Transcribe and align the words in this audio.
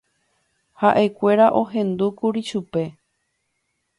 Ha'ekuéra 0.79 1.45
ohendúkuri 1.61 2.41
chupe. 2.49 2.83